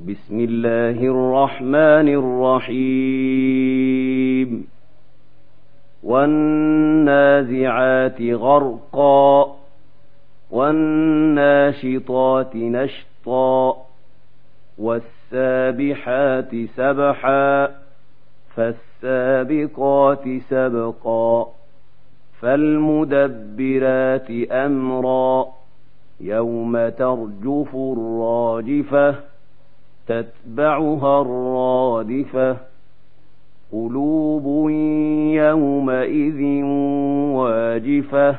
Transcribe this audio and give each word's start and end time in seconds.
بسم 0.00 0.40
الله 0.40 1.04
الرحمن 1.06 2.08
الرحيم. 2.68 4.02
والنازعات 6.02 7.42
غرقا 8.22 9.56
والناشطات 10.50 11.36
نشطا 12.56 13.76
والسابحات 14.78 16.50
سبحا 16.76 17.68
فالسابقات 18.56 20.24
سبقا 20.50 21.46
فالمدبرات 22.40 24.30
أمرا 24.50 25.46
يوم 26.20 26.88
ترجف 26.88 27.74
الراجفة 27.74 29.31
تتبعها 30.06 31.20
الرادفة 31.20 32.56
قلوب 33.72 34.70
يومئذ 35.34 36.64
واجفة 37.34 38.36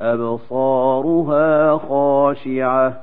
أبصارها 0.00 1.76
خاشعة 1.76 3.02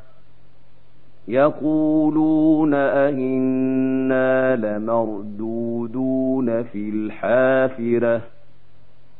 يقولون 1.28 2.74
أئنا 2.74 4.56
لمردودون 4.56 6.64
في 6.64 6.90
الحافرة 6.90 8.22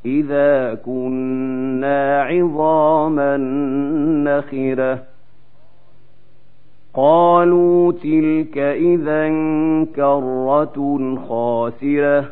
إذا 0.06 0.74
كنا 0.74 2.22
عظاما 2.22 3.38
نخرة 4.24 5.04
قالوا 6.98 7.92
تلك 7.92 8.58
إذا 8.58 9.30
كرة 9.96 11.16
خاسرة 11.30 12.32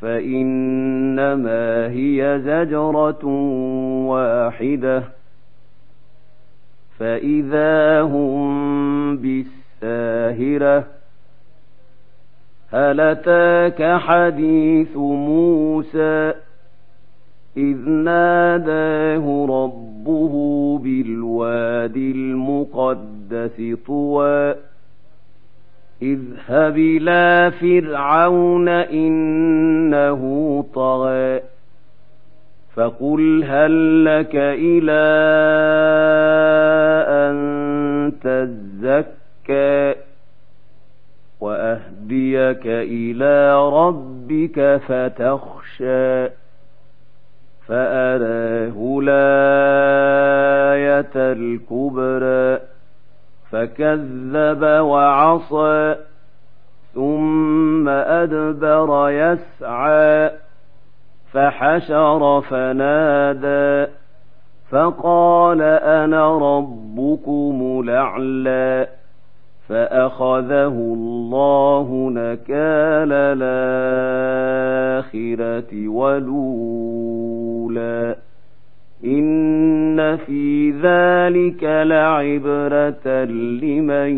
فإنما 0.00 1.88
هي 1.88 2.40
زجرة 2.44 3.26
واحدة. 4.06 5.02
فإذا 6.98 8.02
هم 8.02 9.16
بالساهرة 9.16 10.84
هل 12.72 13.00
أتاك 13.00 14.00
حديث 14.00 14.96
موسى؟ 14.96 16.32
إذ 17.56 17.88
ناداه 17.88 19.46
ربه 19.48 20.34
بالواد 20.78 21.96
المقدس. 21.96 23.15
طوى 23.86 24.54
اذهب 26.02 26.78
إلى 26.78 27.52
فرعون 27.60 28.68
إنه 28.68 30.22
طغى 30.74 31.40
فقل 32.74 33.44
هل 33.44 34.04
لك 34.04 34.36
إلى 34.36 35.06
أن 37.08 38.12
تزكى 38.22 39.94
وأهديك 41.40 42.66
إلى 42.66 43.68
ربك 43.68 44.80
فتخشى 44.88 46.28
فأراه 47.66 48.98
الآية 49.02 49.92
الكبرى 51.32 52.75
فكذب 53.50 54.62
وعصى 54.62 55.96
ثم 56.94 57.88
أدبر 57.88 59.10
يسعى 59.10 60.30
فحشر 61.32 62.40
فنادى 62.40 63.92
فقال 64.70 65.62
أنا 65.62 66.38
ربكم 66.38 67.82
الأعلى 67.84 68.88
فأخذه 69.68 70.66
الله 70.68 72.10
نكال 72.12 73.12
الآخرة 75.02 75.88
ولولا 75.88 77.36
ان 79.04 80.16
في 80.16 80.70
ذلك 80.70 81.64
لعبره 81.64 83.24
لمن 83.24 84.10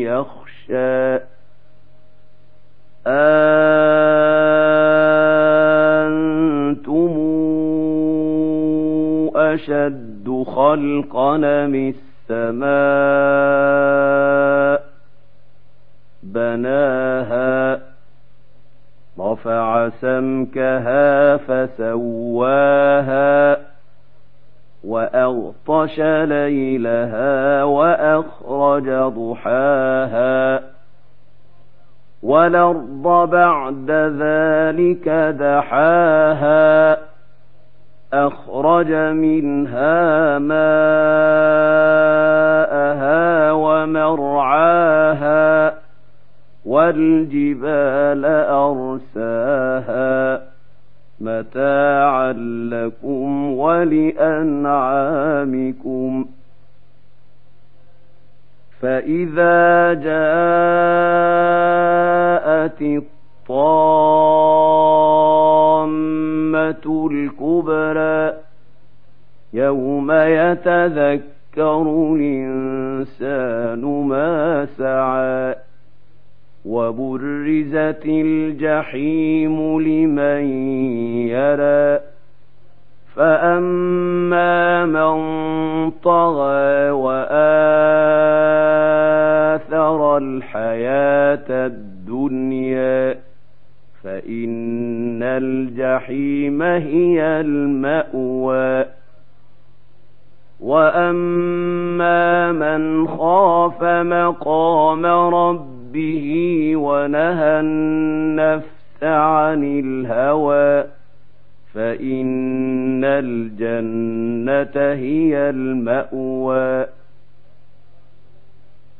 يخشى. 0.00 1.20
أنتم 3.06 3.50
أشد 9.36 10.44
خلقا 10.46 11.36
من 11.66 11.94
السماء 12.30 12.70
بناها 16.22 17.80
رفع 19.18 19.88
سمكها 19.88 21.36
فسواها 21.36 22.79
وأغطش 25.80 26.00
ليلها 26.28 27.64
وأخرج 27.64 28.90
ضحاها 28.90 30.60
والأرض 32.22 33.30
بعد 33.30 33.90
ذلك 34.20 35.08
دحاها 35.38 36.98
أخرج 38.12 38.92
منها 38.92 40.38
ماءها 40.38 40.72
ومرعاها 43.52 45.00
والجبال 46.64 48.24
أرساها 48.50 50.40
متاعا 51.20 52.32
لكم 52.72 53.52
ولأنعامكم. 53.52 54.80
فإذا 58.80 59.94
جاءت 59.94 60.20
الطامة 62.82 64.30
الكبرى 67.12 68.32
يوم 69.52 70.12
يتذكر 70.12 71.82
الإنسان 72.16 73.84
ما 74.08 74.66
سعى 74.78 75.54
وبرزت 76.64 78.02
الجحيم 78.06 79.80
لمن 79.80 80.44
يرى. 81.28 82.00
فأما 83.16 84.86
من 84.86 85.20
طغى 85.90 86.90
وآثر 86.90 87.30
الحياة 90.18 91.66
الدنيا 91.66 93.18
فإن 94.02 95.22
الجحيم 95.22 96.62
هي 96.62 97.40
المأوى. 97.40 98.84
وأما 100.60 102.52
من 102.52 103.08
خاف 103.08 103.82
مقام 103.84 105.06
ربه 105.06 105.79
ونهى 106.76 107.60
النفس 107.60 109.02
عن 109.02 109.80
الهوى 109.84 110.84
فإن 111.74 113.04
الجنة 113.04 114.92
هي 114.92 115.50
المأوى. 115.50 116.86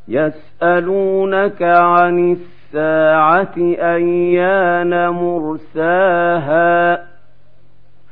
يسألونك 0.09 1.63
عن 1.63 2.33
الساعة 2.33 3.55
أيان 3.59 5.09
مرساها 5.09 7.05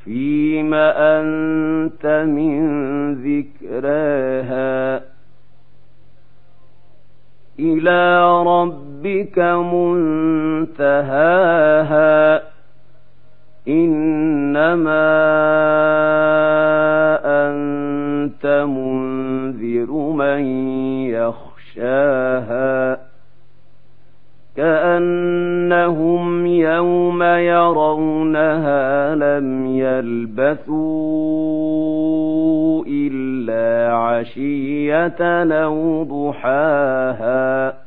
فيم 0.04 0.74
أنت 0.74 2.06
من 2.28 3.14
ذكراها. 3.14 5.07
إلى 7.60 8.42
ربك 8.42 9.38
منتهاها. 9.38 10.98
إنما 13.68 15.18
أنت 17.24 18.66
منذر 18.68 19.92
من 19.92 20.40
يخشاها. 21.06 22.98
كأنهم 24.56 26.46
يوم 26.46 26.77
يرونها 27.40 29.14
لم 29.14 29.66
يلبثوا 29.66 30.78
إلا 32.88 33.96
عشية 33.96 35.44
أو 35.64 36.02
ضحاها 36.02 37.77